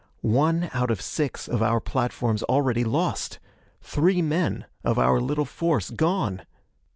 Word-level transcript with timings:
One 0.23 0.71
out 0.73 0.89
of 0.89 0.99
six 0.99 1.47
of 1.47 1.61
our 1.61 1.79
platforms 1.79 2.41
already 2.41 2.83
lost! 2.83 3.37
Three 3.83 4.19
men 4.19 4.65
of 4.83 4.97
our 4.97 5.21
little 5.21 5.45
force 5.45 5.91
gone! 5.91 6.41